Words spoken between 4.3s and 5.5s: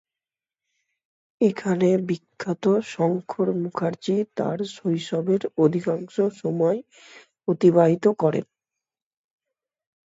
তাঁর শৈশবের